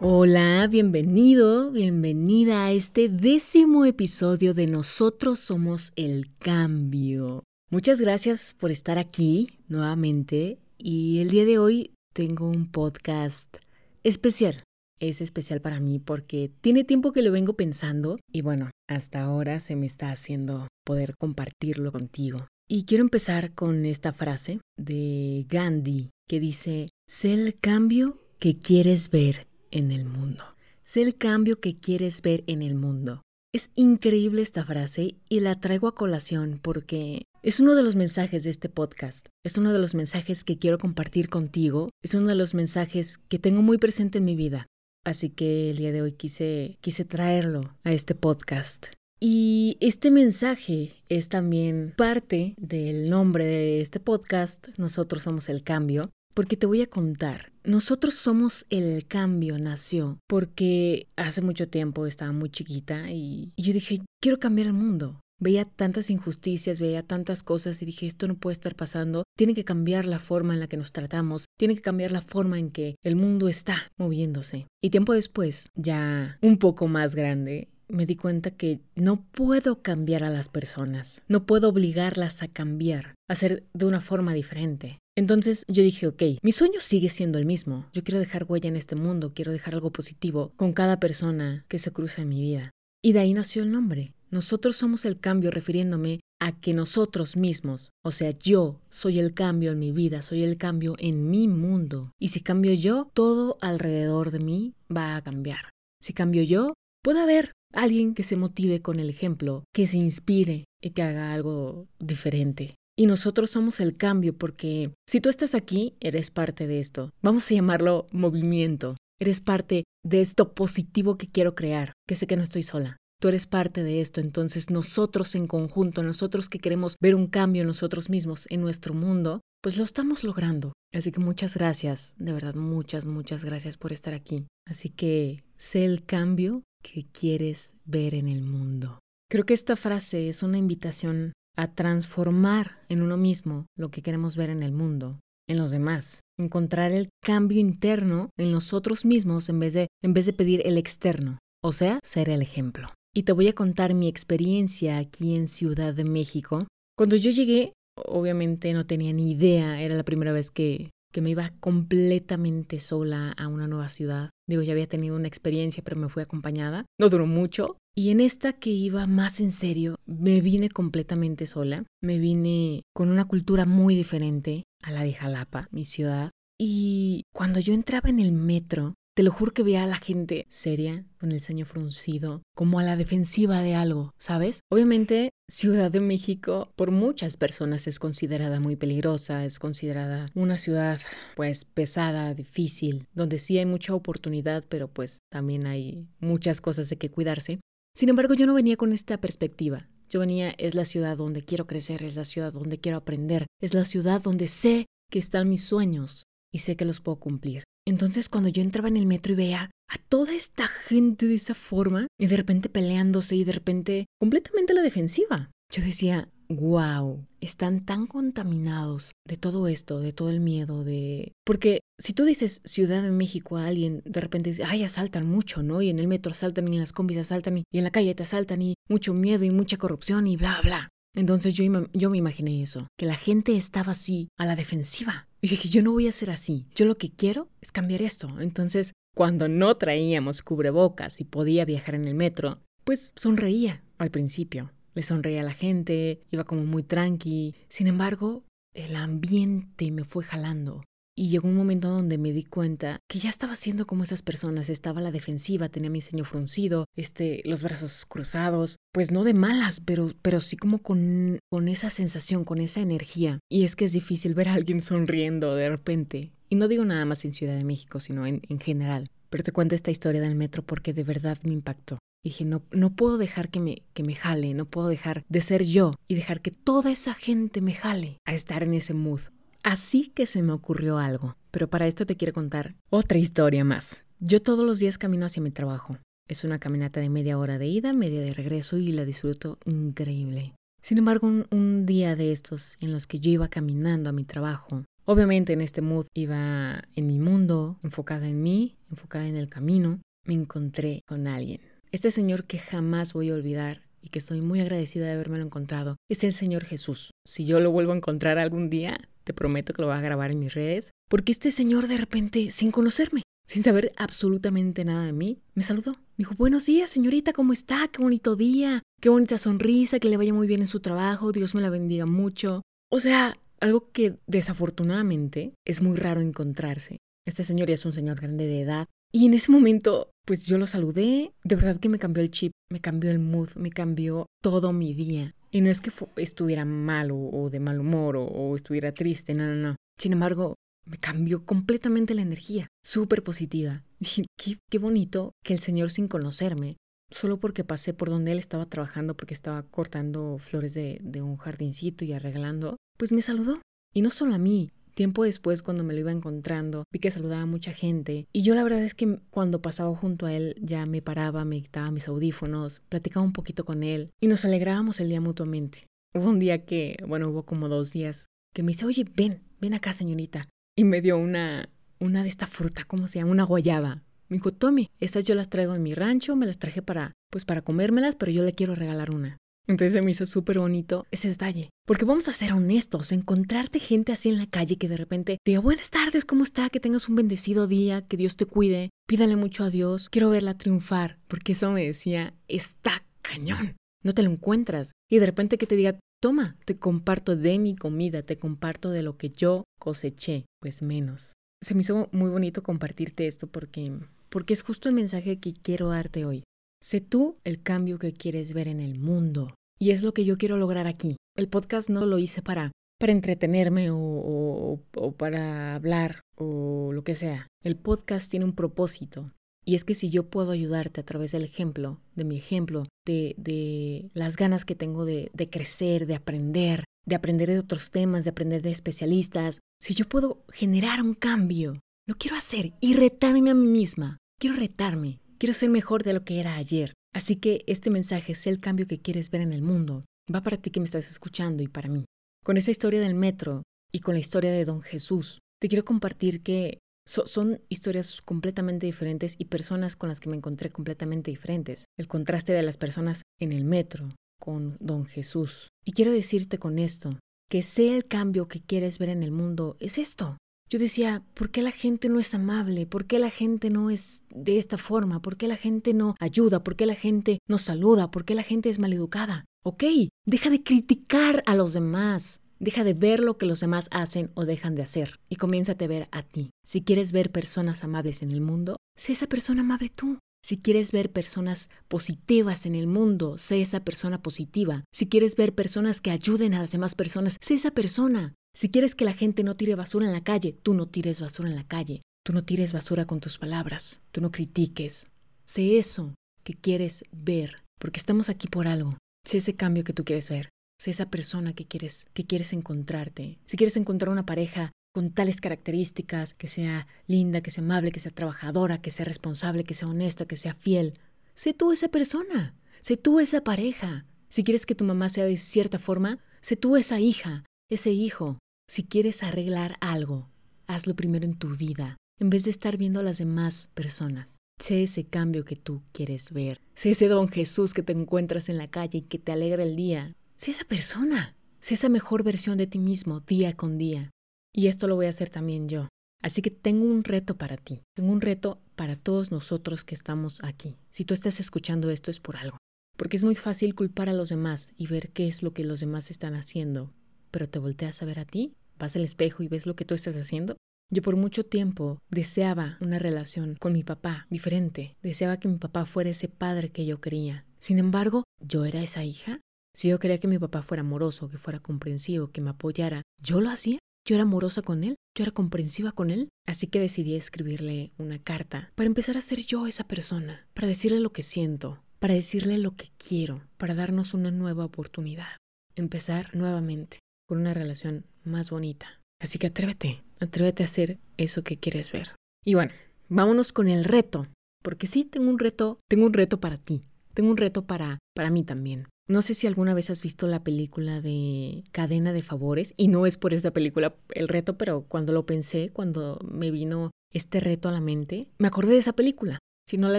Hola, 0.00 0.66
bienvenido, 0.68 1.70
bienvenida 1.70 2.64
a 2.64 2.72
este 2.72 3.08
décimo 3.08 3.84
episodio 3.84 4.54
de 4.54 4.66
Nosotros 4.66 5.40
Somos 5.40 5.92
el 5.96 6.30
Cambio. 6.38 7.42
Muchas 7.70 8.00
gracias 8.00 8.54
por 8.58 8.70
estar 8.70 8.98
aquí 8.98 9.58
nuevamente 9.68 10.58
y 10.78 11.18
el 11.20 11.30
día 11.30 11.44
de 11.44 11.58
hoy 11.58 11.92
tengo 12.14 12.48
un 12.48 12.70
podcast 12.70 13.58
especial. 14.02 14.62
Es 15.00 15.20
especial 15.20 15.60
para 15.60 15.80
mí 15.80 15.98
porque 15.98 16.50
tiene 16.60 16.84
tiempo 16.84 17.12
que 17.12 17.22
lo 17.22 17.32
vengo 17.32 17.54
pensando 17.54 18.18
y 18.32 18.42
bueno, 18.42 18.70
hasta 18.88 19.22
ahora 19.22 19.60
se 19.60 19.76
me 19.76 19.86
está 19.86 20.10
haciendo 20.10 20.68
poder 20.84 21.14
compartirlo 21.18 21.92
contigo. 21.92 22.46
Y 22.72 22.84
quiero 22.84 23.02
empezar 23.02 23.52
con 23.52 23.84
esta 23.84 24.12
frase 24.12 24.60
de 24.76 25.44
Gandhi 25.48 26.10
que 26.28 26.38
dice, 26.38 26.88
sé 27.08 27.32
el 27.32 27.58
cambio 27.58 28.22
que 28.38 28.58
quieres 28.58 29.10
ver 29.10 29.48
en 29.72 29.90
el 29.90 30.04
mundo. 30.04 30.44
Sé 30.84 31.02
el 31.02 31.16
cambio 31.16 31.58
que 31.58 31.80
quieres 31.80 32.22
ver 32.22 32.44
en 32.46 32.62
el 32.62 32.76
mundo. 32.76 33.22
Es 33.52 33.72
increíble 33.74 34.42
esta 34.42 34.64
frase 34.64 35.16
y 35.28 35.40
la 35.40 35.58
traigo 35.58 35.88
a 35.88 35.96
colación 35.96 36.60
porque 36.62 37.24
es 37.42 37.58
uno 37.58 37.74
de 37.74 37.82
los 37.82 37.96
mensajes 37.96 38.44
de 38.44 38.50
este 38.50 38.68
podcast. 38.68 39.26
Es 39.44 39.58
uno 39.58 39.72
de 39.72 39.80
los 39.80 39.96
mensajes 39.96 40.44
que 40.44 40.56
quiero 40.56 40.78
compartir 40.78 41.28
contigo. 41.28 41.90
Es 42.04 42.14
uno 42.14 42.28
de 42.28 42.36
los 42.36 42.54
mensajes 42.54 43.18
que 43.18 43.40
tengo 43.40 43.62
muy 43.62 43.78
presente 43.78 44.18
en 44.18 44.26
mi 44.26 44.36
vida. 44.36 44.68
Así 45.04 45.30
que 45.30 45.70
el 45.70 45.78
día 45.78 45.90
de 45.90 46.02
hoy 46.02 46.12
quise, 46.12 46.78
quise 46.80 47.04
traerlo 47.04 47.74
a 47.82 47.92
este 47.92 48.14
podcast. 48.14 48.86
Y 49.22 49.76
este 49.80 50.10
mensaje 50.10 50.94
es 51.10 51.28
también 51.28 51.92
parte 51.94 52.54
del 52.56 53.10
nombre 53.10 53.44
de 53.44 53.82
este 53.82 54.00
podcast, 54.00 54.68
Nosotros 54.78 55.24
somos 55.24 55.50
el 55.50 55.62
cambio, 55.62 56.10
porque 56.32 56.56
te 56.56 56.64
voy 56.64 56.80
a 56.80 56.88
contar. 56.88 57.52
Nosotros 57.62 58.14
somos 58.14 58.64
el 58.70 59.06
cambio, 59.06 59.58
nació 59.58 60.18
porque 60.26 61.06
hace 61.16 61.42
mucho 61.42 61.68
tiempo 61.68 62.06
estaba 62.06 62.32
muy 62.32 62.48
chiquita 62.48 63.10
y, 63.10 63.52
yo 63.58 63.74
dije, 63.74 63.98
quiero 64.22 64.38
cambiar 64.38 64.68
el 64.68 64.72
mundo. 64.72 65.20
Veía 65.38 65.66
tantas 65.66 66.08
injusticias, 66.08 66.80
veía 66.80 67.02
tantas 67.02 67.42
cosas 67.42 67.82
y 67.82 67.86
dije, 67.86 68.06
esto 68.06 68.26
no 68.26 68.36
puede 68.36 68.54
estar 68.54 68.74
pasando, 68.74 69.24
tiene 69.36 69.52
que 69.54 69.64
cambiar 69.64 70.06
la 70.06 70.18
forma 70.18 70.54
en 70.54 70.60
la 70.60 70.66
que 70.66 70.78
nos 70.78 70.92
tratamos, 70.92 71.44
tiene 71.58 71.74
que 71.74 71.82
cambiar 71.82 72.12
la 72.12 72.22
forma 72.22 72.58
en 72.58 72.70
que 72.70 72.96
el 73.02 73.16
mundo 73.16 73.48
está 73.48 73.90
moviéndose. 73.98 74.66
Y 74.82 74.88
tiempo 74.90 75.12
después, 75.12 75.68
ya 75.74 76.38
un 76.40 76.58
poco 76.58 76.88
más 76.88 77.14
grande, 77.14 77.68
me 77.90 78.06
di 78.06 78.16
cuenta 78.16 78.50
que 78.50 78.80
no 78.94 79.24
puedo 79.32 79.82
cambiar 79.82 80.24
a 80.24 80.30
las 80.30 80.48
personas, 80.48 81.22
no 81.28 81.46
puedo 81.46 81.68
obligarlas 81.68 82.42
a 82.42 82.48
cambiar, 82.48 83.14
a 83.28 83.34
ser 83.34 83.64
de 83.72 83.86
una 83.86 84.00
forma 84.00 84.34
diferente. 84.34 84.98
Entonces 85.16 85.64
yo 85.68 85.82
dije, 85.82 86.06
ok, 86.06 86.22
mi 86.42 86.52
sueño 86.52 86.80
sigue 86.80 87.10
siendo 87.10 87.38
el 87.38 87.44
mismo. 87.44 87.86
Yo 87.92 88.02
quiero 88.04 88.20
dejar 88.20 88.46
huella 88.48 88.68
en 88.68 88.76
este 88.76 88.96
mundo, 88.96 89.32
quiero 89.34 89.52
dejar 89.52 89.74
algo 89.74 89.90
positivo 89.90 90.52
con 90.56 90.72
cada 90.72 90.98
persona 90.98 91.64
que 91.68 91.78
se 91.78 91.90
cruza 91.90 92.22
en 92.22 92.28
mi 92.28 92.40
vida. 92.40 92.70
Y 93.02 93.12
de 93.12 93.20
ahí 93.20 93.34
nació 93.34 93.62
el 93.62 93.72
nombre. 93.72 94.14
Nosotros 94.30 94.76
somos 94.76 95.04
el 95.04 95.18
cambio 95.18 95.50
refiriéndome 95.50 96.20
a 96.40 96.58
que 96.58 96.72
nosotros 96.72 97.36
mismos, 97.36 97.90
o 98.02 98.12
sea, 98.12 98.30
yo 98.30 98.80
soy 98.90 99.18
el 99.18 99.34
cambio 99.34 99.72
en 99.72 99.78
mi 99.78 99.92
vida, 99.92 100.22
soy 100.22 100.42
el 100.42 100.56
cambio 100.56 100.94
en 100.98 101.30
mi 101.30 101.48
mundo. 101.48 102.12
Y 102.18 102.28
si 102.28 102.40
cambio 102.40 102.72
yo, 102.72 103.10
todo 103.12 103.58
alrededor 103.60 104.30
de 104.30 104.38
mí 104.38 104.74
va 104.94 105.16
a 105.16 105.22
cambiar. 105.22 105.70
Si 106.00 106.14
cambio 106.14 106.42
yo, 106.42 106.72
puede 107.02 107.20
haber 107.20 107.52
Alguien 107.72 108.14
que 108.14 108.24
se 108.24 108.36
motive 108.36 108.82
con 108.82 108.98
el 108.98 109.08
ejemplo, 109.08 109.64
que 109.72 109.86
se 109.86 109.96
inspire 109.96 110.64
y 110.82 110.90
que 110.90 111.02
haga 111.02 111.32
algo 111.32 111.86
diferente. 112.00 112.74
Y 112.96 113.06
nosotros 113.06 113.50
somos 113.50 113.80
el 113.80 113.96
cambio 113.96 114.36
porque 114.36 114.92
si 115.08 115.20
tú 115.20 115.28
estás 115.28 115.54
aquí, 115.54 115.94
eres 116.00 116.30
parte 116.30 116.66
de 116.66 116.80
esto. 116.80 117.12
Vamos 117.22 117.50
a 117.50 117.54
llamarlo 117.54 118.06
movimiento. 118.10 118.96
Eres 119.20 119.40
parte 119.40 119.84
de 120.04 120.20
esto 120.20 120.52
positivo 120.52 121.16
que 121.16 121.28
quiero 121.28 121.54
crear, 121.54 121.92
que 122.08 122.16
sé 122.16 122.26
que 122.26 122.36
no 122.36 122.42
estoy 122.42 122.62
sola. 122.62 122.96
Tú 123.20 123.28
eres 123.28 123.46
parte 123.46 123.84
de 123.84 124.00
esto, 124.00 124.20
entonces 124.20 124.70
nosotros 124.70 125.34
en 125.34 125.46
conjunto, 125.46 126.02
nosotros 126.02 126.48
que 126.48 126.58
queremos 126.58 126.96
ver 127.00 127.14
un 127.14 127.26
cambio 127.26 127.62
en 127.62 127.68
nosotros 127.68 128.08
mismos, 128.08 128.46
en 128.48 128.62
nuestro 128.62 128.94
mundo, 128.94 129.42
pues 129.62 129.76
lo 129.76 129.84
estamos 129.84 130.24
logrando. 130.24 130.72
Así 130.92 131.12
que 131.12 131.20
muchas 131.20 131.54
gracias, 131.54 132.14
de 132.16 132.32
verdad 132.32 132.54
muchas, 132.54 133.04
muchas 133.04 133.44
gracias 133.44 133.76
por 133.76 133.92
estar 133.92 134.14
aquí. 134.14 134.46
Así 134.66 134.88
que 134.88 135.44
sé 135.58 135.84
el 135.84 136.04
cambio 136.06 136.62
que 136.82 137.06
quieres 137.12 137.74
ver 137.84 138.14
en 138.14 138.28
el 138.28 138.42
mundo. 138.42 138.98
Creo 139.30 139.44
que 139.44 139.54
esta 139.54 139.76
frase 139.76 140.28
es 140.28 140.42
una 140.42 140.58
invitación 140.58 141.32
a 141.56 141.74
transformar 141.74 142.82
en 142.88 143.02
uno 143.02 143.16
mismo 143.16 143.66
lo 143.76 143.90
que 143.90 144.02
queremos 144.02 144.36
ver 144.36 144.50
en 144.50 144.62
el 144.62 144.72
mundo, 144.72 145.20
en 145.48 145.58
los 145.58 145.70
demás, 145.70 146.20
encontrar 146.38 146.92
el 146.92 147.08
cambio 147.22 147.60
interno 147.60 148.30
en 148.38 148.52
nosotros 148.52 149.04
mismos 149.04 149.48
en 149.48 149.60
vez 149.60 149.74
de, 149.74 149.88
en 150.02 150.14
vez 150.14 150.26
de 150.26 150.32
pedir 150.32 150.62
el 150.64 150.78
externo, 150.78 151.38
o 151.62 151.72
sea, 151.72 152.00
ser 152.02 152.28
el 152.28 152.42
ejemplo. 152.42 152.88
Y 153.14 153.24
te 153.24 153.32
voy 153.32 153.48
a 153.48 153.54
contar 153.54 153.94
mi 153.94 154.08
experiencia 154.08 154.98
aquí 154.98 155.34
en 155.34 155.48
Ciudad 155.48 155.94
de 155.94 156.04
México. 156.04 156.66
Cuando 156.96 157.16
yo 157.16 157.30
llegué, 157.30 157.72
obviamente 157.96 158.72
no 158.72 158.86
tenía 158.86 159.12
ni 159.12 159.32
idea, 159.32 159.82
era 159.82 159.94
la 159.94 160.04
primera 160.04 160.32
vez 160.32 160.50
que, 160.50 160.90
que 161.12 161.20
me 161.20 161.30
iba 161.30 161.52
completamente 161.60 162.78
sola 162.78 163.32
a 163.32 163.48
una 163.48 163.66
nueva 163.66 163.88
ciudad. 163.88 164.30
Digo, 164.48 164.62
ya 164.62 164.72
había 164.72 164.88
tenido 164.88 165.16
una 165.16 165.28
experiencia, 165.28 165.82
pero 165.82 165.96
me 165.96 166.08
fui 166.08 166.22
acompañada. 166.22 166.86
No 166.98 167.08
duró 167.08 167.26
mucho. 167.26 167.78
Y 167.94 168.10
en 168.10 168.20
esta 168.20 168.52
que 168.52 168.70
iba 168.70 169.06
más 169.06 169.40
en 169.40 169.52
serio, 169.52 169.96
me 170.06 170.40
vine 170.40 170.70
completamente 170.70 171.46
sola. 171.46 171.84
Me 172.02 172.18
vine 172.18 172.82
con 172.94 173.10
una 173.10 173.26
cultura 173.26 173.66
muy 173.66 173.94
diferente 173.94 174.64
a 174.82 174.90
la 174.90 175.02
de 175.02 175.12
Jalapa, 175.12 175.68
mi 175.70 175.84
ciudad. 175.84 176.30
Y 176.58 177.22
cuando 177.32 177.58
yo 177.58 177.72
entraba 177.72 178.10
en 178.10 178.20
el 178.20 178.32
metro, 178.32 178.94
te 179.14 179.22
lo 179.22 179.30
juro 179.32 179.52
que 179.52 179.62
veía 179.62 179.84
a 179.84 179.86
la 179.86 179.98
gente 179.98 180.46
seria, 180.48 181.04
con 181.18 181.32
el 181.32 181.40
ceño 181.40 181.66
fruncido, 181.66 182.42
como 182.54 182.78
a 182.78 182.84
la 182.84 182.96
defensiva 182.96 183.60
de 183.60 183.74
algo, 183.74 184.14
¿sabes? 184.18 184.60
Obviamente, 184.70 185.30
Ciudad 185.50 185.90
de 185.90 185.98
México 185.98 186.72
por 186.76 186.92
muchas 186.92 187.36
personas 187.36 187.88
es 187.88 187.98
considerada 187.98 188.60
muy 188.60 188.76
peligrosa, 188.76 189.44
es 189.44 189.58
considerada 189.58 190.30
una 190.36 190.58
ciudad 190.58 191.00
pues 191.34 191.64
pesada, 191.64 192.34
difícil, 192.34 193.08
donde 193.14 193.38
sí 193.38 193.58
hay 193.58 193.66
mucha 193.66 193.92
oportunidad, 193.92 194.64
pero 194.68 194.86
pues 194.86 195.18
también 195.28 195.66
hay 195.66 196.06
muchas 196.20 196.60
cosas 196.60 196.88
de 196.88 196.98
que 196.98 197.10
cuidarse. 197.10 197.58
Sin 197.96 198.08
embargo, 198.08 198.34
yo 198.34 198.46
no 198.46 198.54
venía 198.54 198.76
con 198.76 198.92
esta 198.92 199.20
perspectiva. 199.20 199.88
Yo 200.08 200.20
venía, 200.20 200.50
es 200.50 200.76
la 200.76 200.84
ciudad 200.84 201.16
donde 201.16 201.42
quiero 201.42 201.66
crecer, 201.66 202.04
es 202.04 202.14
la 202.14 202.24
ciudad 202.24 202.52
donde 202.52 202.78
quiero 202.78 202.98
aprender, 202.98 203.46
es 203.60 203.74
la 203.74 203.84
ciudad 203.84 204.22
donde 204.22 204.46
sé 204.46 204.86
que 205.10 205.18
están 205.18 205.48
mis 205.48 205.64
sueños 205.64 206.26
y 206.52 206.58
sé 206.58 206.76
que 206.76 206.84
los 206.84 207.00
puedo 207.00 207.18
cumplir. 207.18 207.64
Entonces 207.90 208.28
cuando 208.28 208.48
yo 208.48 208.62
entraba 208.62 208.86
en 208.86 208.96
el 208.96 209.06
metro 209.06 209.32
y 209.32 209.36
veía 209.36 209.72
a 209.88 209.98
toda 209.98 210.32
esta 210.32 210.68
gente 210.68 211.26
de 211.26 211.34
esa 211.34 211.54
forma 211.54 212.06
y 212.20 212.28
de 212.28 212.36
repente 212.36 212.68
peleándose 212.68 213.34
y 213.34 213.42
de 213.42 213.50
repente 213.50 214.06
completamente 214.20 214.72
a 214.72 214.76
la 214.76 214.82
defensiva, 214.82 215.50
yo 215.74 215.82
decía, 215.82 216.28
wow, 216.48 217.26
están 217.40 217.84
tan 217.84 218.06
contaminados 218.06 219.10
de 219.26 219.36
todo 219.36 219.66
esto, 219.66 219.98
de 219.98 220.12
todo 220.12 220.30
el 220.30 220.38
miedo, 220.38 220.84
de... 220.84 221.32
Porque 221.44 221.80
si 221.98 222.12
tú 222.12 222.24
dices 222.24 222.62
Ciudad 222.64 223.02
de 223.02 223.10
México 223.10 223.56
a 223.56 223.66
alguien, 223.66 224.02
de 224.04 224.20
repente 224.20 224.50
dice, 224.50 224.62
ay, 224.62 224.84
asaltan 224.84 225.26
mucho, 225.26 225.64
¿no? 225.64 225.82
Y 225.82 225.90
en 225.90 225.98
el 225.98 226.06
metro 226.06 226.30
asaltan 226.30 226.72
y 226.72 226.76
en 226.76 226.80
las 226.80 226.92
combis 226.92 227.18
asaltan 227.18 227.58
y, 227.58 227.64
en 227.72 227.82
la 227.82 227.90
calle 227.90 228.14
te 228.14 228.22
asaltan 228.22 228.62
y 228.62 228.74
mucho 228.88 229.14
miedo 229.14 229.42
y 229.42 229.50
mucha 229.50 229.78
corrupción 229.78 230.28
y 230.28 230.36
bla, 230.36 230.60
bla. 230.62 230.88
Entonces 231.16 231.54
yo, 231.54 231.64
yo 231.92 232.08
me 232.08 232.18
imaginé 232.18 232.62
eso, 232.62 232.86
que 232.96 233.06
la 233.06 233.16
gente 233.16 233.56
estaba 233.56 233.92
así, 233.92 234.28
a 234.38 234.44
la 234.44 234.54
defensiva. 234.54 235.26
Y 235.40 235.48
dije, 235.48 235.68
yo 235.68 235.82
no 235.82 235.92
voy 235.92 236.06
a 236.06 236.12
ser 236.12 236.30
así. 236.30 236.66
Yo 236.74 236.84
lo 236.84 236.98
que 236.98 237.10
quiero 237.10 237.48
es 237.60 237.72
cambiar 237.72 238.02
esto. 238.02 238.28
Entonces, 238.40 238.92
cuando 239.14 239.48
no 239.48 239.76
traíamos 239.76 240.42
cubrebocas 240.42 241.20
y 241.20 241.24
podía 241.24 241.64
viajar 241.64 241.94
en 241.94 242.06
el 242.06 242.14
metro, 242.14 242.60
pues 242.84 243.12
sonreía 243.16 243.82
al 243.98 244.10
principio. 244.10 244.72
Le 244.94 245.02
sonreía 245.02 245.40
a 245.40 245.44
la 245.44 245.54
gente, 245.54 246.22
iba 246.30 246.44
como 246.44 246.64
muy 246.64 246.82
tranqui. 246.82 247.54
Sin 247.68 247.86
embargo, 247.86 248.44
el 248.74 248.96
ambiente 248.96 249.90
me 249.90 250.04
fue 250.04 250.24
jalando. 250.24 250.84
Y 251.16 251.28
llegó 251.28 251.48
un 251.48 251.56
momento 251.56 251.88
donde 251.88 252.18
me 252.18 252.32
di 252.32 252.44
cuenta 252.44 253.00
que 253.08 253.18
ya 253.18 253.30
estaba 253.30 253.56
siendo 253.56 253.86
como 253.86 254.04
esas 254.04 254.22
personas, 254.22 254.70
estaba 254.70 255.00
a 255.00 255.02
la 255.02 255.10
defensiva, 255.10 255.68
tenía 255.68 255.90
mi 255.90 256.00
ceño 256.00 256.24
fruncido, 256.24 256.86
este, 256.96 257.42
los 257.44 257.62
brazos 257.62 258.06
cruzados, 258.06 258.76
pues 258.92 259.10
no 259.10 259.24
de 259.24 259.34
malas, 259.34 259.80
pero, 259.80 260.12
pero 260.22 260.40
sí 260.40 260.56
como 260.56 260.78
con, 260.78 261.38
con 261.50 261.68
esa 261.68 261.90
sensación, 261.90 262.44
con 262.44 262.60
esa 262.60 262.80
energía. 262.80 263.40
Y 263.50 263.64
es 263.64 263.76
que 263.76 263.84
es 263.84 263.92
difícil 263.92 264.34
ver 264.34 264.48
a 264.48 264.54
alguien 264.54 264.80
sonriendo 264.80 265.54
de 265.54 265.68
repente. 265.68 266.32
Y 266.48 266.56
no 266.56 266.68
digo 266.68 266.84
nada 266.84 267.04
más 267.04 267.24
en 267.24 267.32
Ciudad 267.32 267.56
de 267.56 267.64
México, 267.64 268.00
sino 268.00 268.26
en, 268.26 268.42
en 268.48 268.58
general. 268.58 269.10
Pero 269.30 269.44
te 269.44 269.52
cuento 269.52 269.74
esta 269.74 269.90
historia 269.90 270.20
del 270.20 270.34
metro 270.34 270.62
porque 270.62 270.92
de 270.92 271.04
verdad 271.04 271.38
me 271.42 271.52
impactó. 271.52 271.98
Dije, 272.22 272.44
no, 272.44 272.62
no 272.70 272.94
puedo 272.94 273.16
dejar 273.16 273.48
que 273.48 273.60
me, 273.60 273.82
que 273.94 274.02
me 274.02 274.14
jale, 274.14 274.52
no 274.52 274.66
puedo 274.66 274.88
dejar 274.88 275.24
de 275.28 275.40
ser 275.40 275.64
yo 275.64 275.94
y 276.06 276.16
dejar 276.16 276.42
que 276.42 276.50
toda 276.50 276.90
esa 276.90 277.14
gente 277.14 277.62
me 277.62 277.72
jale 277.72 278.18
a 278.26 278.34
estar 278.34 278.62
en 278.62 278.74
ese 278.74 278.92
mood. 278.92 279.20
Así 279.62 280.08
que 280.14 280.26
se 280.26 280.42
me 280.42 280.52
ocurrió 280.52 280.98
algo, 280.98 281.36
pero 281.50 281.68
para 281.68 281.86
esto 281.86 282.06
te 282.06 282.16
quiero 282.16 282.32
contar 282.32 282.74
otra 282.88 283.18
historia 283.18 283.64
más. 283.64 284.04
Yo 284.18 284.40
todos 284.40 284.64
los 284.64 284.78
días 284.78 284.98
camino 284.98 285.26
hacia 285.26 285.42
mi 285.42 285.50
trabajo. 285.50 285.98
Es 286.28 286.44
una 286.44 286.58
caminata 286.58 287.00
de 287.00 287.10
media 287.10 287.38
hora 287.38 287.58
de 287.58 287.66
ida, 287.66 287.92
media 287.92 288.20
de 288.20 288.32
regreso 288.32 288.78
y 288.78 288.92
la 288.92 289.04
disfruto 289.04 289.58
increíble. 289.64 290.54
Sin 290.82 290.98
embargo, 290.98 291.26
un, 291.26 291.86
día 291.86 292.16
de 292.16 292.32
estos 292.32 292.76
en 292.80 292.92
los 292.92 293.06
que 293.06 293.20
yo 293.20 293.30
iba 293.30 293.48
caminando 293.48 294.08
a 294.08 294.12
mi 294.12 294.24
trabajo, 294.24 294.84
obviamente 295.04 295.52
en 295.52 295.60
este 295.60 295.82
mood 295.82 296.06
iba 296.14 296.82
en 296.94 297.06
mi 297.06 297.18
mundo, 297.18 297.78
enfocada 297.82 298.28
en 298.28 298.42
mí, 298.42 298.76
enfocada 298.90 299.26
en 299.26 299.36
el 299.36 299.48
camino, 299.48 300.00
me 300.24 300.34
encontré 300.34 301.02
con 301.06 301.26
alguien. 301.26 301.60
Este 301.92 302.10
señor 302.10 302.44
que 302.44 302.58
jamás 302.58 303.12
voy 303.12 303.30
a 303.30 303.34
olvidar 303.34 303.82
y 304.02 304.08
que 304.08 304.20
estoy 304.20 304.40
muy 304.40 304.60
agradecida 304.60 305.06
de 305.06 305.12
haberme 305.12 305.40
encontrado 305.40 305.96
es 306.08 306.24
el 306.24 306.32
Señor 306.32 306.64
Jesús. 306.64 307.10
Si 307.26 307.44
yo 307.44 307.60
lo 307.60 307.70
vuelvo 307.70 307.92
a 307.92 307.96
encontrar 307.96 308.38
algún 308.38 308.70
día, 308.70 308.98
te 309.30 309.34
prometo 309.34 309.72
que 309.72 309.82
lo 309.82 309.86
voy 309.86 309.96
a 309.96 310.00
grabar 310.00 310.32
en 310.32 310.40
mis 310.40 310.54
redes, 310.54 310.90
porque 311.08 311.30
este 311.30 311.52
señor 311.52 311.86
de 311.86 311.96
repente, 311.96 312.50
sin 312.50 312.72
conocerme, 312.72 313.22
sin 313.46 313.62
saber 313.62 313.92
absolutamente 313.96 314.84
nada 314.84 315.06
de 315.06 315.12
mí, 315.12 315.38
me 315.54 315.62
saludó. 315.62 315.92
Me 315.92 316.22
dijo, 316.24 316.34
buenos 316.36 316.66
días, 316.66 316.90
señorita, 316.90 317.32
¿cómo 317.32 317.52
está? 317.52 317.86
Qué 317.86 318.02
bonito 318.02 318.34
día, 318.34 318.82
qué 319.00 319.08
bonita 319.08 319.38
sonrisa, 319.38 320.00
que 320.00 320.08
le 320.08 320.16
vaya 320.16 320.34
muy 320.34 320.48
bien 320.48 320.62
en 320.62 320.66
su 320.66 320.80
trabajo, 320.80 321.30
Dios 321.30 321.54
me 321.54 321.60
la 321.60 321.70
bendiga 321.70 322.06
mucho. 322.06 322.62
O 322.90 322.98
sea, 322.98 323.38
algo 323.60 323.92
que 323.92 324.16
desafortunadamente 324.26 325.54
es 325.64 325.80
muy 325.80 325.96
raro 325.96 326.20
encontrarse. 326.20 326.96
Este 327.24 327.44
señor 327.44 327.68
ya 327.68 327.74
es 327.74 327.84
un 327.84 327.92
señor 327.92 328.18
grande 328.18 328.48
de 328.48 328.62
edad. 328.62 328.88
Y 329.12 329.26
en 329.26 329.34
ese 329.34 329.52
momento, 329.52 330.10
pues 330.26 330.44
yo 330.44 330.58
lo 330.58 330.66
saludé. 330.66 331.30
De 331.44 331.54
verdad 331.54 331.78
que 331.78 331.88
me 331.88 332.00
cambió 332.00 332.20
el 332.20 332.32
chip, 332.32 332.50
me 332.68 332.80
cambió 332.80 333.12
el 333.12 333.20
mood, 333.20 333.50
me 333.54 333.70
cambió 333.70 334.26
todo 334.42 334.72
mi 334.72 334.92
día. 334.92 335.36
Y 335.50 335.60
no 335.60 335.70
es 335.70 335.80
que 335.80 335.90
estuviera 336.16 336.64
mal 336.64 337.10
o, 337.12 337.50
de 337.50 337.60
mal 337.60 337.80
humor 337.80 338.16
o, 338.16 338.54
estuviera 338.54 338.92
triste, 338.92 339.34
no, 339.34 339.46
no, 339.46 339.54
no. 339.54 339.76
Sin 339.98 340.12
embargo, 340.12 340.54
me 340.86 340.98
cambió 340.98 341.44
completamente 341.44 342.14
la 342.14 342.22
energía, 342.22 342.68
súper 342.82 343.22
positiva. 343.22 343.82
Dije, 343.98 344.24
qué, 344.36 344.58
qué 344.70 344.78
bonito 344.78 345.32
que 345.44 345.52
el 345.52 345.60
Señor 345.60 345.90
sin 345.90 346.08
conocerme, 346.08 346.76
solo 347.10 347.38
porque 347.38 347.64
pasé 347.64 347.92
por 347.92 348.08
donde 348.08 348.32
Él 348.32 348.38
estaba 348.38 348.66
trabajando, 348.66 349.16
porque 349.16 349.34
estaba 349.34 349.62
cortando 349.64 350.38
flores 350.38 350.74
de, 350.74 350.98
de 351.02 351.22
un 351.22 351.36
jardincito 351.36 352.04
y 352.04 352.12
arreglando, 352.12 352.76
pues 352.96 353.12
me 353.12 353.22
saludó. 353.22 353.60
Y 353.92 354.02
no 354.02 354.10
solo 354.10 354.34
a 354.34 354.38
mí, 354.38 354.70
Tiempo 355.00 355.24
después, 355.24 355.62
cuando 355.62 355.82
me 355.82 355.94
lo 355.94 356.00
iba 356.00 356.12
encontrando, 356.12 356.84
vi 356.92 356.98
que 356.98 357.10
saludaba 357.10 357.40
a 357.40 357.46
mucha 357.46 357.72
gente 357.72 358.26
y 358.34 358.42
yo 358.42 358.54
la 358.54 358.62
verdad 358.62 358.82
es 358.82 358.94
que 358.94 359.18
cuando 359.30 359.62
pasaba 359.62 359.96
junto 359.96 360.26
a 360.26 360.34
él 360.34 360.56
ya 360.60 360.84
me 360.84 361.00
paraba, 361.00 361.46
me 361.46 361.62
quitaba 361.62 361.90
mis 361.90 362.06
audífonos, 362.06 362.82
platicaba 362.90 363.24
un 363.24 363.32
poquito 363.32 363.64
con 363.64 363.82
él 363.82 364.10
y 364.20 364.26
nos 364.26 364.44
alegrábamos 364.44 365.00
el 365.00 365.08
día 365.08 365.22
mutuamente. 365.22 365.86
Hubo 366.12 366.28
un 366.28 366.38
día 366.38 366.66
que, 366.66 366.98
bueno, 367.08 367.30
hubo 367.30 367.46
como 367.46 367.70
dos 367.70 367.92
días, 367.92 368.26
que 368.52 368.62
me 368.62 368.72
dice, 368.72 368.84
oye, 368.84 369.06
ven, 369.16 369.40
ven 369.58 369.72
acá, 369.72 369.94
señorita. 369.94 370.50
Y 370.76 370.84
me 370.84 371.00
dio 371.00 371.16
una, 371.16 371.70
una 371.98 372.22
de 372.22 372.28
esta 372.28 372.46
fruta, 372.46 372.84
¿cómo 372.84 373.08
se 373.08 373.20
llama? 373.20 373.30
Una 373.30 373.44
guayaba. 373.44 374.02
Me 374.28 374.36
dijo, 374.36 374.52
tome, 374.52 374.90
estas 375.00 375.24
yo 375.24 375.34
las 375.34 375.48
traigo 375.48 375.74
en 375.74 375.82
mi 375.82 375.94
rancho, 375.94 376.36
me 376.36 376.44
las 376.44 376.58
traje 376.58 376.82
para, 376.82 377.14
pues 377.30 377.46
para 377.46 377.62
comérmelas, 377.62 378.16
pero 378.16 378.32
yo 378.32 378.42
le 378.42 378.52
quiero 378.52 378.74
regalar 378.74 379.12
una. 379.12 379.38
Entonces 379.70 379.92
se 379.92 380.02
me 380.02 380.10
hizo 380.10 380.26
súper 380.26 380.58
bonito 380.58 381.06
ese 381.12 381.28
detalle. 381.28 381.70
Porque 381.86 382.04
vamos 382.04 382.28
a 382.28 382.32
ser 382.32 382.52
honestos, 382.52 383.12
encontrarte 383.12 383.78
gente 383.78 384.10
así 384.10 384.28
en 384.28 384.38
la 384.38 384.48
calle 384.48 384.76
que 384.76 384.88
de 384.88 384.96
repente 384.96 385.38
diga 385.46 385.60
buenas 385.60 385.90
tardes, 385.90 386.24
¿cómo 386.24 386.42
está? 386.42 386.70
Que 386.70 386.80
tengas 386.80 387.08
un 387.08 387.14
bendecido 387.14 387.68
día, 387.68 388.04
que 388.04 388.16
Dios 388.16 388.36
te 388.36 388.46
cuide, 388.46 388.90
pídale 389.06 389.36
mucho 389.36 389.62
a 389.62 389.70
Dios, 389.70 390.08
quiero 390.08 390.28
verla 390.30 390.54
triunfar, 390.54 391.18
porque 391.28 391.52
eso 391.52 391.70
me 391.70 391.86
decía, 391.86 392.34
está 392.48 393.04
cañón. 393.22 393.76
No 394.02 394.12
te 394.12 394.24
lo 394.24 394.30
encuentras. 394.30 394.90
Y 395.08 395.20
de 395.20 395.26
repente 395.26 395.56
que 395.56 395.68
te 395.68 395.76
diga, 395.76 396.00
toma, 396.20 396.56
te 396.64 396.76
comparto 396.76 397.36
de 397.36 397.60
mi 397.60 397.76
comida, 397.76 398.22
te 398.22 398.38
comparto 398.38 398.90
de 398.90 399.02
lo 399.02 399.16
que 399.18 399.30
yo 399.30 399.62
coseché, 399.78 400.46
pues 400.60 400.82
menos. 400.82 401.34
Se 401.62 401.76
me 401.76 401.82
hizo 401.82 402.08
muy 402.10 402.30
bonito 402.30 402.64
compartirte 402.64 403.28
esto 403.28 403.46
porque, 403.46 403.92
porque 404.30 404.52
es 404.52 404.62
justo 404.62 404.88
el 404.88 404.96
mensaje 404.96 405.38
que 405.38 405.52
quiero 405.52 405.90
darte 405.90 406.24
hoy. 406.24 406.42
Sé 406.82 407.00
tú 407.00 407.36
el 407.44 407.62
cambio 407.62 407.98
que 407.98 408.12
quieres 408.12 408.52
ver 408.52 408.66
en 408.66 408.80
el 408.80 408.98
mundo. 408.98 409.54
Y 409.80 409.92
es 409.92 410.02
lo 410.02 410.12
que 410.12 410.26
yo 410.26 410.36
quiero 410.36 410.58
lograr 410.58 410.86
aquí. 410.86 411.16
El 411.36 411.48
podcast 411.48 411.88
no 411.88 412.04
lo 412.04 412.18
hice 412.18 412.42
para, 412.42 412.70
para 412.98 413.12
entretenerme 413.12 413.88
o, 413.90 414.80
para 415.16 415.74
hablar 415.74 416.20
o 416.36 416.90
lo 416.92 417.02
que 417.02 417.14
sea. 417.14 417.46
El 417.64 417.76
podcast 417.76 418.30
tiene 418.30 418.44
un 418.44 418.54
propósito. 418.54 419.32
Y 419.64 419.74
es 419.74 419.84
que 419.84 419.94
si 419.94 420.10
yo 420.10 420.28
puedo 420.28 420.50
ayudarte 420.50 421.00
a 421.00 421.04
través 421.04 421.32
del 421.32 421.44
ejemplo, 421.44 422.00
de 422.14 422.24
mi 422.24 422.36
ejemplo, 422.36 422.86
de, 423.06 424.10
las 424.12 424.36
ganas 424.36 424.64
que 424.64 424.74
tengo 424.74 425.06
de 425.06 425.48
crecer, 425.50 426.06
de 426.06 426.14
aprender, 426.14 426.84
de 427.06 427.14
aprender 427.14 427.48
de 427.48 427.58
otros 427.58 427.90
temas, 427.90 428.24
de 428.24 428.30
aprender 428.30 428.62
de 428.62 428.70
especialistas, 428.70 429.60
si 429.80 429.94
yo 429.94 430.08
puedo 430.08 430.44
generar 430.52 431.02
un 431.02 431.14
cambio, 431.14 431.80
lo 432.06 432.16
quiero 432.16 432.36
hacer 432.36 432.72
y 432.80 432.94
retarme 432.94 433.50
a 433.50 433.54
mí 433.54 433.66
misma. 433.66 434.18
Quiero 434.38 434.56
retarme. 434.56 435.20
Quiero 435.38 435.54
ser 435.54 435.70
mejor 435.70 436.02
de 436.02 436.12
lo 436.12 436.24
que 436.24 436.38
era 436.38 436.56
ayer. 436.56 436.92
Así 437.12 437.36
que 437.36 437.64
este 437.66 437.90
mensaje 437.90 438.32
es 438.32 438.46
el 438.46 438.60
cambio 438.60 438.86
que 438.86 439.00
quieres 439.00 439.30
ver 439.30 439.40
en 439.40 439.52
el 439.52 439.62
mundo. 439.62 440.04
Va 440.32 440.42
para 440.42 440.56
ti 440.56 440.70
que 440.70 440.80
me 440.80 440.86
estás 440.86 441.08
escuchando 441.08 441.62
y 441.62 441.68
para 441.68 441.88
mí. 441.88 442.04
Con 442.44 442.56
esa 442.56 442.70
historia 442.70 443.00
del 443.00 443.14
metro 443.14 443.62
y 443.92 444.00
con 444.00 444.14
la 444.14 444.20
historia 444.20 444.52
de 444.52 444.64
Don 444.64 444.82
Jesús, 444.82 445.40
te 445.60 445.68
quiero 445.68 445.84
compartir 445.84 446.42
que 446.42 446.78
son 447.06 447.60
historias 447.68 448.22
completamente 448.22 448.86
diferentes 448.86 449.34
y 449.36 449.46
personas 449.46 449.96
con 449.96 450.08
las 450.08 450.20
que 450.20 450.30
me 450.30 450.36
encontré 450.36 450.70
completamente 450.70 451.30
diferentes. 451.30 451.86
El 451.98 452.06
contraste 452.06 452.52
de 452.52 452.62
las 452.62 452.76
personas 452.76 453.22
en 453.40 453.52
el 453.52 453.64
metro 453.64 454.14
con 454.40 454.76
Don 454.80 455.06
Jesús. 455.06 455.68
Y 455.84 455.92
quiero 455.92 456.12
decirte 456.12 456.58
con 456.58 456.78
esto, 456.78 457.18
que 457.50 457.62
sea 457.62 457.96
el 457.96 458.06
cambio 458.06 458.46
que 458.46 458.60
quieres 458.60 458.98
ver 458.98 459.08
en 459.08 459.22
el 459.22 459.32
mundo, 459.32 459.76
es 459.80 459.98
esto. 459.98 460.38
Yo 460.70 460.78
decía, 460.78 461.24
¿por 461.34 461.50
qué 461.50 461.62
la 461.62 461.72
gente 461.72 462.08
no 462.08 462.20
es 462.20 462.32
amable? 462.32 462.86
¿Por 462.86 463.06
qué 463.06 463.18
la 463.18 463.30
gente 463.30 463.70
no 463.70 463.90
es 463.90 464.22
de 464.32 464.56
esta 464.56 464.78
forma? 464.78 465.20
¿Por 465.20 465.36
qué 465.36 465.48
la 465.48 465.56
gente 465.56 465.94
no 465.94 466.14
ayuda? 466.20 466.62
¿Por 466.62 466.76
qué 466.76 466.86
la 466.86 466.94
gente 466.94 467.40
no 467.48 467.58
saluda? 467.58 468.12
¿Por 468.12 468.24
qué 468.24 468.36
la 468.36 468.44
gente 468.44 468.70
es 468.70 468.78
maleducada? 468.78 469.46
Ok, 469.64 469.82
deja 470.26 470.48
de 470.48 470.62
criticar 470.62 471.42
a 471.46 471.56
los 471.56 471.72
demás. 471.72 472.40
Deja 472.60 472.84
de 472.84 472.94
ver 472.94 473.18
lo 473.18 473.36
que 473.36 473.46
los 473.46 473.58
demás 473.58 473.88
hacen 473.90 474.30
o 474.34 474.44
dejan 474.44 474.76
de 474.76 474.82
hacer 474.82 475.18
y 475.28 475.36
comiénzate 475.36 475.86
a 475.86 475.88
ver 475.88 476.08
a 476.12 476.22
ti. 476.22 476.50
Si 476.64 476.82
quieres 476.82 477.10
ver 477.10 477.32
personas 477.32 477.82
amables 477.82 478.22
en 478.22 478.30
el 478.30 478.40
mundo, 478.40 478.76
sé 478.96 479.12
esa 479.12 479.26
persona 479.26 479.62
amable 479.62 479.88
tú. 479.88 480.18
Si 480.42 480.58
quieres 480.58 480.92
ver 480.92 481.10
personas 481.10 481.68
positivas 481.88 482.64
en 482.64 482.76
el 482.76 482.86
mundo, 482.86 483.38
sé 483.38 483.60
esa 483.60 483.80
persona 483.80 484.22
positiva. 484.22 484.84
Si 484.92 485.08
quieres 485.08 485.34
ver 485.34 485.52
personas 485.52 486.00
que 486.00 486.12
ayuden 486.12 486.54
a 486.54 486.60
las 486.60 486.70
demás 486.70 486.94
personas, 486.94 487.38
sé 487.40 487.54
esa 487.54 487.72
persona. 487.72 488.34
Si 488.54 488.68
quieres 488.68 488.94
que 488.94 489.04
la 489.04 489.14
gente 489.14 489.44
no 489.44 489.54
tire 489.54 489.74
basura 489.74 490.06
en 490.06 490.12
la 490.12 490.22
calle, 490.22 490.52
tú 490.52 490.74
no 490.74 490.86
tires 490.86 491.20
basura 491.20 491.48
en 491.48 491.56
la 491.56 491.66
calle. 491.66 492.02
Tú 492.24 492.32
no 492.32 492.44
tires 492.44 492.72
basura 492.72 493.06
con 493.06 493.20
tus 493.20 493.38
palabras. 493.38 494.02
Tú 494.12 494.20
no 494.20 494.30
critiques. 494.30 495.08
Sé 495.44 495.78
eso 495.78 496.14
que 496.44 496.54
quieres 496.54 497.04
ver, 497.12 497.62
porque 497.78 497.98
estamos 497.98 498.28
aquí 498.28 498.48
por 498.48 498.68
algo. 498.68 498.98
Sé 499.24 499.38
ese 499.38 499.56
cambio 499.56 499.84
que 499.84 499.92
tú 499.92 500.04
quieres 500.04 500.28
ver. 500.28 500.48
Sé 500.78 500.90
esa 500.90 501.10
persona 501.10 501.54
que 501.54 501.66
quieres, 501.66 502.06
que 502.12 502.24
quieres 502.24 502.52
encontrarte. 502.52 503.38
Si 503.46 503.56
quieres 503.56 503.76
encontrar 503.76 504.10
una 504.10 504.26
pareja 504.26 504.72
con 504.92 505.10
tales 505.10 505.40
características, 505.40 506.34
que 506.34 506.48
sea 506.48 506.86
linda, 507.06 507.42
que 507.42 507.50
sea 507.50 507.62
amable, 507.62 507.92
que 507.92 508.00
sea 508.00 508.10
trabajadora, 508.10 508.80
que 508.80 508.90
sea 508.90 509.04
responsable, 509.04 509.64
que 509.64 509.74
sea 509.74 509.88
honesta, 509.88 510.26
que 510.26 510.36
sea 510.36 510.54
fiel, 510.54 510.98
sé 511.34 511.54
tú 511.54 511.72
esa 511.72 511.88
persona. 511.88 512.54
Sé 512.80 512.96
tú 512.96 513.20
esa 513.20 513.42
pareja. 513.42 514.06
Si 514.28 514.42
quieres 514.42 514.66
que 514.66 514.74
tu 514.74 514.84
mamá 514.84 515.08
sea 515.10 515.24
de 515.24 515.36
cierta 515.36 515.78
forma, 515.78 516.18
sé 516.40 516.56
tú 516.56 516.76
esa 516.76 516.98
hija 516.98 517.44
ese 517.70 517.92
hijo. 517.92 518.38
Si 518.68 518.82
quieres 518.82 519.22
arreglar 519.22 519.76
algo, 519.80 520.28
hazlo 520.66 520.94
primero 520.94 521.24
en 521.24 521.38
tu 521.38 521.56
vida, 521.56 521.96
en 522.18 522.28
vez 522.28 522.44
de 522.44 522.50
estar 522.50 522.76
viendo 522.76 523.00
a 523.00 523.04
las 523.04 523.18
demás 523.18 523.70
personas. 523.74 524.38
Sé 524.58 524.82
ese 524.82 525.04
cambio 525.04 525.44
que 525.44 525.56
tú 525.56 525.82
quieres 525.92 526.32
ver. 526.32 526.60
Sé 526.74 526.90
ese 526.90 527.08
don 527.08 527.28
Jesús 527.28 527.72
que 527.72 527.82
te 527.82 527.92
encuentras 527.92 528.48
en 528.48 528.58
la 528.58 528.68
calle 528.68 528.98
y 528.98 529.02
que 529.02 529.18
te 529.18 529.32
alegra 529.32 529.62
el 529.62 529.76
día. 529.76 530.14
Sé 530.36 530.50
esa 530.50 530.64
persona. 530.64 531.36
Sé 531.60 531.74
esa 531.74 531.88
mejor 531.88 532.24
versión 532.24 532.58
de 532.58 532.66
ti 532.66 532.78
mismo 532.78 533.20
día 533.20 533.56
con 533.56 533.78
día. 533.78 534.10
Y 534.52 534.66
esto 534.66 534.88
lo 534.88 534.96
voy 534.96 535.06
a 535.06 535.10
hacer 535.10 535.30
también 535.30 535.68
yo. 535.68 535.88
Así 536.22 536.42
que 536.42 536.50
tengo 536.50 536.84
un 536.84 537.04
reto 537.04 537.36
para 537.36 537.56
ti. 537.56 537.82
Tengo 537.94 538.12
un 538.12 538.20
reto 538.20 538.60
para 538.74 538.96
todos 538.96 539.30
nosotros 539.30 539.84
que 539.84 539.94
estamos 539.94 540.42
aquí. 540.42 540.76
Si 540.90 541.04
tú 541.04 541.14
estás 541.14 541.40
escuchando 541.40 541.90
esto 541.90 542.10
es 542.10 542.20
por 542.20 542.36
algo. 542.36 542.58
Porque 542.98 543.16
es 543.16 543.24
muy 543.24 543.36
fácil 543.36 543.74
culpar 543.74 544.08
a 544.08 544.12
los 544.12 544.28
demás 544.28 544.74
y 544.76 544.88
ver 544.88 545.10
qué 545.10 545.26
es 545.26 545.42
lo 545.42 545.52
que 545.52 545.64
los 545.64 545.80
demás 545.80 546.10
están 546.10 546.34
haciendo 546.34 546.92
pero 547.30 547.48
te 547.48 547.58
volteas 547.58 548.02
a 548.02 548.06
ver 548.06 548.18
a 548.18 548.24
ti, 548.24 548.54
vas 548.78 548.96
al 548.96 549.04
espejo 549.04 549.42
y 549.42 549.48
ves 549.48 549.66
lo 549.66 549.76
que 549.76 549.84
tú 549.84 549.94
estás 549.94 550.16
haciendo 550.16 550.56
Yo 550.90 551.02
por 551.02 551.16
mucho 551.16 551.44
tiempo 551.44 552.02
deseaba 552.10 552.78
una 552.80 552.98
relación 552.98 553.54
con 553.54 553.72
mi 553.72 553.84
papá 553.84 554.26
diferente, 554.30 554.96
deseaba 555.02 555.38
que 555.38 555.48
mi 555.48 555.58
papá 555.58 555.84
fuera 555.84 556.10
ese 556.10 556.28
padre 556.28 556.70
que 556.70 556.84
yo 556.84 557.00
quería. 557.00 557.44
Sin 557.58 557.78
embargo, 557.78 558.24
¿yo 558.40 558.64
era 558.64 558.82
esa 558.82 559.04
hija? 559.04 559.40
Si 559.72 559.88
yo 559.88 560.00
quería 560.00 560.18
que 560.18 560.26
mi 560.26 560.38
papá 560.38 560.62
fuera 560.62 560.80
amoroso, 560.80 561.30
que 561.30 561.38
fuera 561.38 561.60
comprensivo, 561.60 562.32
que 562.32 562.40
me 562.40 562.50
apoyara, 562.50 563.02
¿yo 563.22 563.40
lo 563.40 563.50
hacía? 563.50 563.78
¿Yo 564.04 564.16
era 564.16 564.22
amorosa 564.22 564.62
con 564.62 564.82
él? 564.82 564.96
¿Yo 565.16 565.22
era 565.22 565.30
comprensiva 565.30 565.92
con 565.92 566.10
él? 566.10 566.28
Así 566.46 566.66
que 566.66 566.80
decidí 566.80 567.14
escribirle 567.14 567.92
una 567.98 568.18
carta 568.18 568.72
para 568.74 568.88
empezar 568.88 569.16
a 569.16 569.20
ser 569.20 569.40
yo 569.40 569.68
esa 569.68 569.84
persona, 569.84 570.48
para 570.54 570.66
decirle 570.66 570.98
lo 570.98 571.12
que 571.12 571.22
siento, 571.22 571.78
para 572.00 572.14
decirle 572.14 572.58
lo 572.58 572.74
que 572.74 572.90
quiero, 572.98 573.42
para 573.58 573.74
darnos 573.74 574.14
una 574.14 574.32
nueva 574.32 574.64
oportunidad. 574.64 575.36
Empezar 575.76 576.34
nuevamente 576.34 576.98
con 577.30 577.38
una 577.38 577.54
relación 577.54 578.06
más 578.24 578.50
bonita. 578.50 579.00
Así 579.20 579.38
que 579.38 579.46
atrévete, 579.46 580.02
atrévete 580.18 580.64
a 580.64 580.66
hacer 580.66 580.98
eso 581.16 581.44
que 581.44 581.58
quieres 581.58 581.92
ver. 581.92 582.08
Y 582.44 582.54
bueno, 582.54 582.72
vámonos 583.08 583.52
con 583.52 583.68
el 583.68 583.84
reto, 583.84 584.26
porque 584.64 584.88
sí, 584.88 585.04
tengo 585.04 585.30
un 585.30 585.38
reto, 585.38 585.78
tengo 585.88 586.06
un 586.06 586.12
reto 586.12 586.40
para 586.40 586.58
ti, 586.58 586.82
tengo 587.14 587.30
un 587.30 587.36
reto 587.36 587.66
para, 587.66 588.00
para 588.16 588.30
mí 588.30 588.42
también. 588.42 588.88
No 589.06 589.22
sé 589.22 589.34
si 589.34 589.46
alguna 589.46 589.74
vez 589.74 589.90
has 589.90 590.02
visto 590.02 590.26
la 590.26 590.42
película 590.42 591.00
de 591.00 591.62
Cadena 591.70 592.12
de 592.12 592.22
Favores, 592.22 592.74
y 592.76 592.88
no 592.88 593.06
es 593.06 593.16
por 593.16 593.32
esta 593.32 593.52
película 593.52 593.94
el 594.10 594.26
reto, 594.26 594.58
pero 594.58 594.82
cuando 594.88 595.12
lo 595.12 595.24
pensé, 595.24 595.70
cuando 595.72 596.18
me 596.28 596.50
vino 596.50 596.90
este 597.14 597.38
reto 597.38 597.68
a 597.68 597.72
la 597.72 597.80
mente, 597.80 598.26
me 598.38 598.48
acordé 598.48 598.72
de 598.72 598.78
esa 598.78 598.94
película. 598.94 599.38
Si 599.68 599.78
no 599.78 599.88
la 599.88 599.98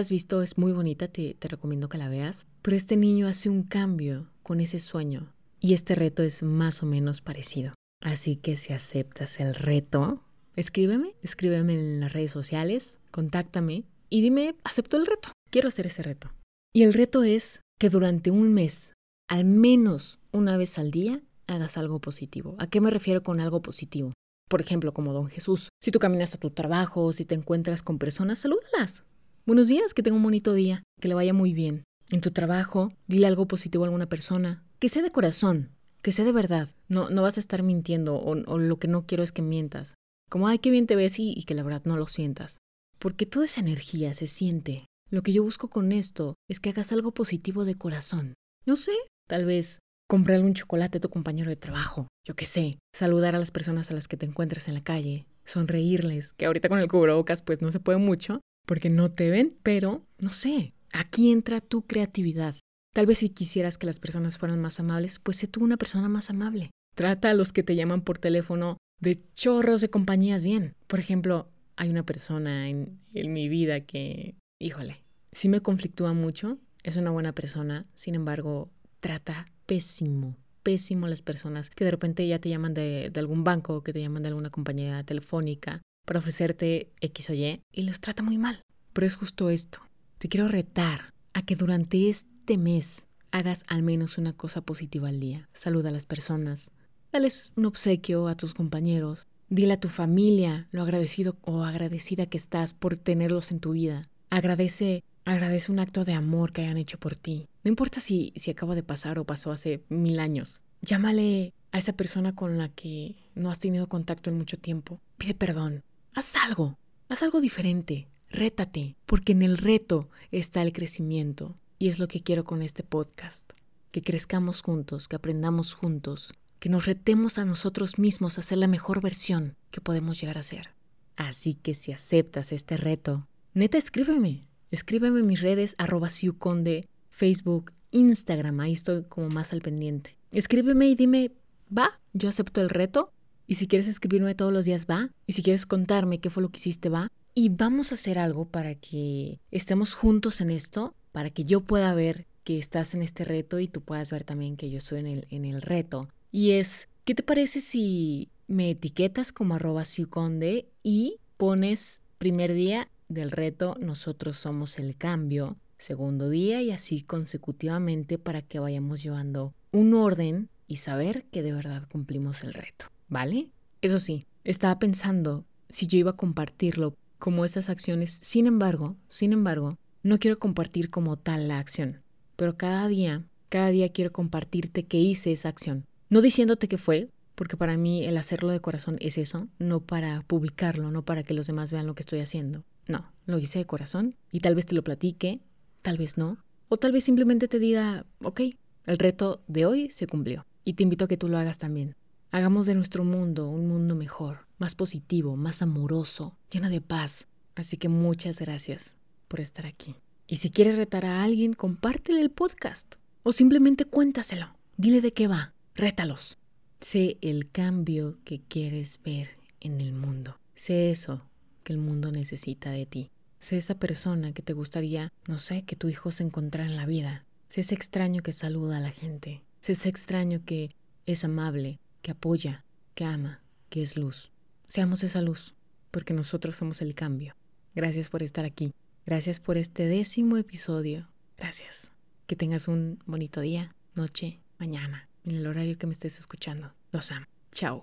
has 0.00 0.10
visto, 0.10 0.42
es 0.42 0.58
muy 0.58 0.72
bonita, 0.72 1.08
te, 1.08 1.32
te 1.38 1.48
recomiendo 1.48 1.88
que 1.88 1.96
la 1.96 2.10
veas. 2.10 2.46
Pero 2.60 2.76
este 2.76 2.98
niño 2.98 3.26
hace 3.26 3.48
un 3.48 3.62
cambio 3.62 4.28
con 4.42 4.60
ese 4.60 4.80
sueño, 4.80 5.32
y 5.62 5.74
este 5.74 5.94
reto 5.94 6.24
es 6.24 6.42
más 6.42 6.82
o 6.82 6.86
menos 6.86 7.20
parecido. 7.20 7.72
Así 8.02 8.34
que 8.36 8.56
si 8.56 8.72
aceptas 8.72 9.38
el 9.38 9.54
reto, 9.54 10.24
escríbeme, 10.56 11.14
escríbeme 11.22 11.74
en 11.74 12.00
las 12.00 12.12
redes 12.12 12.32
sociales, 12.32 12.98
contáctame 13.12 13.84
y 14.10 14.22
dime, 14.22 14.56
acepto 14.64 14.96
el 14.96 15.06
reto, 15.06 15.30
quiero 15.50 15.68
hacer 15.68 15.86
ese 15.86 16.02
reto. 16.02 16.32
Y 16.74 16.82
el 16.82 16.92
reto 16.92 17.22
es 17.22 17.60
que 17.78 17.90
durante 17.90 18.32
un 18.32 18.52
mes, 18.52 18.94
al 19.28 19.44
menos 19.44 20.18
una 20.32 20.56
vez 20.56 20.78
al 20.78 20.90
día, 20.90 21.22
hagas 21.46 21.78
algo 21.78 22.00
positivo. 22.00 22.56
¿A 22.58 22.66
qué 22.66 22.80
me 22.80 22.90
refiero 22.90 23.22
con 23.22 23.40
algo 23.40 23.62
positivo? 23.62 24.12
Por 24.48 24.60
ejemplo, 24.60 24.92
como 24.92 25.12
don 25.12 25.28
Jesús, 25.28 25.68
si 25.80 25.92
tú 25.92 26.00
caminas 26.00 26.34
a 26.34 26.38
tu 26.38 26.50
trabajo, 26.50 27.12
si 27.12 27.24
te 27.24 27.36
encuentras 27.36 27.82
con 27.82 27.98
personas, 27.98 28.40
salúdalas. 28.40 29.04
Buenos 29.46 29.68
días, 29.68 29.94
que 29.94 30.02
tenga 30.02 30.16
un 30.16 30.22
bonito 30.22 30.54
día, 30.54 30.82
que 31.00 31.08
le 31.08 31.14
vaya 31.14 31.32
muy 31.32 31.52
bien. 31.52 31.84
En 32.10 32.20
tu 32.20 32.32
trabajo, 32.32 32.92
dile 33.06 33.28
algo 33.28 33.46
positivo 33.46 33.84
a 33.84 33.86
alguna 33.86 34.08
persona, 34.08 34.64
que 34.82 34.88
sea 34.88 35.02
de 35.02 35.12
corazón, 35.12 35.70
que 36.02 36.10
sea 36.10 36.24
de 36.24 36.32
verdad. 36.32 36.68
No, 36.88 37.08
no 37.08 37.22
vas 37.22 37.36
a 37.36 37.40
estar 37.40 37.62
mintiendo 37.62 38.16
o, 38.16 38.34
lo 38.34 38.78
que 38.80 38.88
no 38.88 39.06
quiero 39.06 39.22
es 39.22 39.30
que 39.30 39.40
mientas. 39.40 39.94
Como, 40.28 40.48
ay, 40.48 40.58
qué 40.58 40.70
bien 40.70 40.88
te 40.88 40.96
ves 40.96 41.20
y, 41.20 41.40
que 41.44 41.54
la 41.54 41.62
verdad 41.62 41.82
no 41.84 41.96
lo 41.96 42.08
sientas. 42.08 42.58
Porque 42.98 43.24
toda 43.24 43.44
esa 43.44 43.60
energía 43.60 44.12
se 44.12 44.26
siente. 44.26 44.86
Lo 45.08 45.22
que 45.22 45.32
yo 45.32 45.44
busco 45.44 45.70
con 45.70 45.92
esto 45.92 46.34
es 46.50 46.58
que 46.58 46.70
hagas 46.70 46.90
algo 46.90 47.14
positivo 47.14 47.64
de 47.64 47.76
corazón. 47.76 48.34
No 48.66 48.74
sé, 48.74 48.90
tal 49.28 49.44
vez 49.44 49.78
comprarle 50.08 50.46
un 50.46 50.54
chocolate 50.54 50.98
a 50.98 51.00
tu 51.00 51.10
compañero 51.10 51.48
de 51.48 51.54
trabajo, 51.54 52.08
yo 52.26 52.34
qué 52.34 52.46
sé, 52.46 52.80
saludar 52.92 53.36
a 53.36 53.38
las 53.38 53.52
personas 53.52 53.88
a 53.92 53.94
las 53.94 54.08
que 54.08 54.16
te 54.16 54.26
encuentres 54.26 54.66
en 54.66 54.74
la 54.74 54.82
calle, 54.82 55.26
sonreírles, 55.44 56.32
que 56.32 56.46
ahorita 56.46 56.68
con 56.68 56.80
el 56.80 56.88
cubrebocas 56.88 57.40
pues 57.40 57.62
no 57.62 57.70
se 57.70 57.78
puede 57.78 57.98
mucho 57.98 58.40
porque 58.66 58.90
no 58.90 59.12
te 59.12 59.30
ven, 59.30 59.56
pero 59.62 60.02
no 60.18 60.32
sé, 60.32 60.74
aquí 60.92 61.30
entra 61.30 61.60
tu 61.60 61.82
creatividad. 61.82 62.56
Tal 62.92 63.06
vez 63.06 63.18
si 63.18 63.30
quisieras 63.30 63.78
que 63.78 63.86
las 63.86 63.98
personas 63.98 64.36
fueran 64.36 64.60
más 64.60 64.78
amables, 64.78 65.18
pues 65.18 65.38
sé 65.38 65.46
tú 65.46 65.64
una 65.64 65.78
persona 65.78 66.08
más 66.08 66.28
amable. 66.28 66.70
Trata 66.94 67.30
a 67.30 67.34
los 67.34 67.52
que 67.52 67.62
te 67.62 67.74
llaman 67.74 68.02
por 68.02 68.18
teléfono 68.18 68.76
de 69.00 69.22
chorros 69.34 69.80
de 69.80 69.88
compañías 69.88 70.44
bien. 70.44 70.74
Por 70.86 71.00
ejemplo, 71.00 71.48
hay 71.76 71.88
una 71.88 72.04
persona 72.04 72.68
en, 72.68 73.00
mi 73.14 73.48
vida 73.48 73.80
que, 73.80 74.36
híjole, 74.58 75.02
sí 75.32 75.48
me 75.48 75.60
conflictúa 75.60 76.12
mucho, 76.12 76.58
es 76.82 76.96
una 76.96 77.10
buena 77.10 77.32
persona, 77.32 77.86
sin 77.94 78.14
embargo, 78.14 78.70
trata 79.00 79.46
pésimo, 79.64 80.36
pésimo 80.62 81.06
a 81.06 81.08
las 81.08 81.22
personas 81.22 81.70
que 81.70 81.86
de 81.86 81.92
repente 81.92 82.26
ya 82.26 82.40
te 82.40 82.50
llaman 82.50 82.74
de, 82.74 83.08
de 83.10 83.20
algún 83.20 83.42
banco, 83.42 83.82
que 83.82 83.94
te 83.94 84.02
llaman 84.02 84.22
de 84.22 84.28
alguna 84.28 84.50
compañía 84.50 85.02
telefónica 85.02 85.80
para 86.06 86.18
ofrecerte 86.18 86.92
X 87.00 87.30
o 87.30 87.34
Y 87.34 87.62
y 87.72 87.82
los 87.82 88.00
trata 88.00 88.22
muy 88.22 88.36
mal. 88.36 88.60
Pero 88.92 89.06
es 89.06 89.14
justo 89.14 89.48
esto. 89.48 89.80
Te 90.18 90.28
quiero 90.28 90.48
retar 90.48 91.14
a 91.32 91.42
que 91.42 91.56
durante 91.56 92.10
este 92.10 92.31
este 92.42 92.58
mes 92.58 93.06
hagas 93.30 93.62
al 93.68 93.84
menos 93.84 94.18
una 94.18 94.32
cosa 94.32 94.62
positiva 94.62 95.08
al 95.08 95.20
día. 95.20 95.48
Saluda 95.52 95.90
a 95.90 95.92
las 95.92 96.06
personas. 96.06 96.72
Dales 97.12 97.52
un 97.54 97.66
obsequio 97.66 98.26
a 98.26 98.36
tus 98.36 98.52
compañeros. 98.52 99.28
Dile 99.48 99.74
a 99.74 99.80
tu 99.80 99.88
familia 99.88 100.66
lo 100.72 100.82
agradecido 100.82 101.36
o 101.42 101.62
agradecida 101.62 102.26
que 102.26 102.36
estás 102.36 102.72
por 102.72 102.98
tenerlos 102.98 103.52
en 103.52 103.60
tu 103.60 103.74
vida. 103.74 104.08
Agradece, 104.28 105.04
agradece 105.24 105.70
un 105.70 105.78
acto 105.78 106.04
de 106.04 106.14
amor 106.14 106.52
que 106.52 106.62
hayan 106.62 106.78
hecho 106.78 106.98
por 106.98 107.14
ti. 107.14 107.46
No 107.62 107.68
importa 107.68 108.00
si, 108.00 108.32
si 108.34 108.50
acaba 108.50 108.74
de 108.74 108.82
pasar 108.82 109.20
o 109.20 109.24
pasó 109.24 109.52
hace 109.52 109.84
mil 109.88 110.18
años. 110.18 110.60
Llámale 110.80 111.54
a 111.70 111.78
esa 111.78 111.92
persona 111.92 112.34
con 112.34 112.58
la 112.58 112.70
que 112.70 113.14
no 113.36 113.52
has 113.52 113.60
tenido 113.60 113.88
contacto 113.88 114.30
en 114.30 114.38
mucho 114.38 114.58
tiempo. 114.58 114.98
Pide 115.16 115.34
perdón. 115.34 115.84
Haz 116.12 116.34
algo. 116.34 116.76
Haz 117.08 117.22
algo 117.22 117.40
diferente. 117.40 118.08
Rétate, 118.30 118.96
porque 119.06 119.30
en 119.30 119.42
el 119.42 119.58
reto 119.58 120.08
está 120.32 120.62
el 120.62 120.72
crecimiento. 120.72 121.54
Y 121.82 121.88
es 121.88 121.98
lo 121.98 122.06
que 122.06 122.22
quiero 122.22 122.44
con 122.44 122.62
este 122.62 122.84
podcast, 122.84 123.54
que 123.90 124.02
crezcamos 124.02 124.62
juntos, 124.62 125.08
que 125.08 125.16
aprendamos 125.16 125.72
juntos, 125.72 126.32
que 126.60 126.68
nos 126.68 126.86
retemos 126.86 127.38
a 127.38 127.44
nosotros 127.44 127.98
mismos 127.98 128.38
a 128.38 128.42
ser 128.42 128.58
la 128.58 128.68
mejor 128.68 129.00
versión 129.00 129.56
que 129.72 129.80
podemos 129.80 130.20
llegar 130.20 130.38
a 130.38 130.42
ser. 130.42 130.76
Así 131.16 131.54
que 131.54 131.74
si 131.74 131.90
aceptas 131.90 132.52
este 132.52 132.76
reto, 132.76 133.26
neta 133.52 133.78
escríbeme, 133.78 134.46
escríbeme 134.70 135.18
en 135.18 135.26
mis 135.26 135.40
redes 135.40 135.74
arroba 135.76 136.08
siuconde, 136.08 136.88
Facebook, 137.10 137.72
Instagram, 137.90 138.60
ahí 138.60 138.74
estoy 138.74 139.02
como 139.02 139.28
más 139.30 139.52
al 139.52 139.60
pendiente. 139.60 140.16
Escríbeme 140.30 140.86
y 140.86 140.94
dime, 140.94 141.32
va, 141.76 142.00
yo 142.12 142.28
acepto 142.28 142.60
el 142.60 142.70
reto. 142.70 143.12
Y 143.48 143.56
si 143.56 143.66
quieres 143.66 143.88
escribirme 143.88 144.36
todos 144.36 144.52
los 144.52 144.66
días, 144.66 144.86
va. 144.88 145.10
Y 145.26 145.32
si 145.32 145.42
quieres 145.42 145.66
contarme 145.66 146.20
qué 146.20 146.30
fue 146.30 146.44
lo 146.44 146.50
que 146.50 146.60
hiciste, 146.60 146.90
va. 146.90 147.08
Y 147.34 147.48
vamos 147.48 147.90
a 147.90 147.96
hacer 147.96 148.20
algo 148.20 148.44
para 148.44 148.76
que 148.76 149.40
estemos 149.50 149.94
juntos 149.94 150.40
en 150.40 150.52
esto 150.52 150.94
para 151.12 151.30
que 151.30 151.44
yo 151.44 151.60
pueda 151.60 151.94
ver 151.94 152.26
que 152.44 152.58
estás 152.58 152.94
en 152.94 153.02
este 153.02 153.24
reto 153.24 153.60
y 153.60 153.68
tú 153.68 153.82
puedas 153.82 154.10
ver 154.10 154.24
también 154.24 154.56
que 154.56 154.70
yo 154.70 154.78
estoy 154.78 155.00
en 155.00 155.06
el, 155.06 155.26
en 155.30 155.44
el 155.44 155.62
reto. 155.62 156.08
Y 156.30 156.52
es, 156.52 156.88
¿qué 157.04 157.14
te 157.14 157.22
parece 157.22 157.60
si 157.60 158.30
me 158.48 158.70
etiquetas 158.70 159.32
como 159.32 159.54
arroba 159.54 159.84
siuconde 159.84 160.68
y 160.82 161.18
pones 161.36 162.00
primer 162.18 162.52
día 162.54 162.88
del 163.08 163.30
reto, 163.30 163.76
nosotros 163.80 164.36
somos 164.36 164.78
el 164.78 164.96
cambio, 164.96 165.58
segundo 165.78 166.28
día 166.28 166.62
y 166.62 166.70
así 166.70 167.02
consecutivamente 167.02 168.18
para 168.18 168.42
que 168.42 168.58
vayamos 168.58 169.02
llevando 169.02 169.54
un 169.72 169.94
orden 169.94 170.48
y 170.66 170.76
saber 170.76 171.24
que 171.26 171.42
de 171.42 171.52
verdad 171.52 171.88
cumplimos 171.90 172.42
el 172.44 172.54
reto, 172.54 172.86
¿vale? 173.08 173.50
Eso 173.80 173.98
sí, 173.98 174.26
estaba 174.44 174.78
pensando 174.78 175.44
si 175.68 175.86
yo 175.86 175.98
iba 175.98 176.12
a 176.12 176.16
compartirlo 176.16 176.96
como 177.18 177.44
esas 177.44 177.68
acciones, 177.68 178.18
sin 178.22 178.46
embargo, 178.46 178.96
sin 179.08 179.32
embargo, 179.32 179.78
no 180.02 180.18
quiero 180.18 180.36
compartir 180.36 180.90
como 180.90 181.16
tal 181.16 181.46
la 181.46 181.58
acción, 181.60 182.02
pero 182.34 182.56
cada 182.56 182.88
día, 182.88 183.24
cada 183.48 183.68
día 183.68 183.88
quiero 183.90 184.12
compartirte 184.12 184.84
que 184.84 184.98
hice 184.98 185.30
esa 185.30 185.48
acción. 185.48 185.86
No 186.08 186.20
diciéndote 186.20 186.66
que 186.66 186.78
fue, 186.78 187.10
porque 187.36 187.56
para 187.56 187.76
mí 187.76 188.04
el 188.04 188.16
hacerlo 188.16 188.50
de 188.50 188.60
corazón 188.60 188.96
es 189.00 189.16
eso, 189.16 189.48
no 189.58 189.80
para 189.80 190.22
publicarlo, 190.22 190.90
no 190.90 191.04
para 191.04 191.22
que 191.22 191.34
los 191.34 191.46
demás 191.46 191.70
vean 191.70 191.86
lo 191.86 191.94
que 191.94 192.02
estoy 192.02 192.18
haciendo. 192.18 192.64
No, 192.88 193.12
lo 193.26 193.38
hice 193.38 193.60
de 193.60 193.66
corazón 193.66 194.16
y 194.32 194.40
tal 194.40 194.56
vez 194.56 194.66
te 194.66 194.74
lo 194.74 194.82
platique, 194.82 195.40
tal 195.82 195.98
vez 195.98 196.18
no, 196.18 196.38
o 196.68 196.78
tal 196.78 196.90
vez 196.90 197.04
simplemente 197.04 197.46
te 197.46 197.60
diga, 197.60 198.04
ok, 198.24 198.40
el 198.86 198.98
reto 198.98 199.42
de 199.46 199.66
hoy 199.66 199.88
se 199.90 200.08
cumplió 200.08 200.46
y 200.64 200.74
te 200.74 200.82
invito 200.82 201.04
a 201.04 201.08
que 201.08 201.16
tú 201.16 201.28
lo 201.28 201.38
hagas 201.38 201.58
también. 201.58 201.94
Hagamos 202.32 202.66
de 202.66 202.74
nuestro 202.74 203.04
mundo 203.04 203.48
un 203.48 203.68
mundo 203.68 203.94
mejor, 203.94 204.48
más 204.58 204.74
positivo, 204.74 205.36
más 205.36 205.62
amoroso, 205.62 206.36
lleno 206.50 206.70
de 206.70 206.80
paz. 206.80 207.28
Así 207.54 207.76
que 207.76 207.88
muchas 207.88 208.40
gracias 208.40 208.96
por 209.32 209.40
estar 209.40 209.64
aquí. 209.64 209.96
Y 210.26 210.36
si 210.36 210.50
quieres 210.50 210.76
retar 210.76 211.06
a 211.06 211.22
alguien, 211.22 211.54
compártele 211.54 212.20
el 212.20 212.30
podcast 212.30 212.96
o 213.22 213.32
simplemente 213.32 213.86
cuéntaselo. 213.86 214.54
Dile 214.76 215.00
de 215.00 215.10
qué 215.10 215.26
va, 215.26 215.54
rétalos. 215.74 216.36
Sé 216.80 217.16
el 217.22 217.50
cambio 217.50 218.18
que 218.26 218.42
quieres 218.42 219.00
ver 219.02 219.38
en 219.58 219.80
el 219.80 219.94
mundo. 219.94 220.38
Sé 220.54 220.90
eso 220.90 221.26
que 221.64 221.72
el 221.72 221.78
mundo 221.78 222.12
necesita 222.12 222.72
de 222.72 222.84
ti. 222.84 223.10
Sé 223.38 223.56
esa 223.56 223.78
persona 223.78 224.34
que 224.34 224.42
te 224.42 224.52
gustaría, 224.52 225.10
no 225.26 225.38
sé, 225.38 225.62
que 225.62 225.76
tu 225.76 225.88
hijo 225.88 226.10
se 226.10 226.24
encontrara 226.24 226.68
en 226.68 226.76
la 226.76 226.84
vida. 226.84 227.24
Sé 227.48 227.62
ese 227.62 227.74
extraño 227.74 228.22
que 228.22 228.34
saluda 228.34 228.76
a 228.76 228.80
la 228.80 228.90
gente. 228.90 229.42
Sé 229.60 229.72
ese 229.72 229.88
extraño 229.88 230.44
que 230.44 230.76
es 231.06 231.24
amable, 231.24 231.80
que 232.02 232.10
apoya, 232.10 232.66
que 232.94 233.06
ama, 233.06 233.40
que 233.70 233.80
es 233.80 233.96
luz. 233.96 234.30
Seamos 234.68 235.02
esa 235.02 235.22
luz, 235.22 235.54
porque 235.90 236.12
nosotros 236.12 236.54
somos 236.54 236.82
el 236.82 236.94
cambio. 236.94 237.34
Gracias 237.74 238.10
por 238.10 238.22
estar 238.22 238.44
aquí. 238.44 238.74
Gracias 239.04 239.40
por 239.40 239.56
este 239.56 239.86
décimo 239.86 240.36
episodio. 240.36 241.08
Gracias. 241.36 241.90
Que 242.26 242.36
tengas 242.36 242.68
un 242.68 243.00
bonito 243.04 243.40
día, 243.40 243.74
noche, 243.94 244.40
mañana, 244.58 245.08
en 245.24 245.36
el 245.36 245.46
horario 245.46 245.76
que 245.76 245.86
me 245.86 245.92
estés 245.92 246.18
escuchando. 246.18 246.72
Los 246.92 247.10
amo. 247.10 247.26
Chao. 247.52 247.82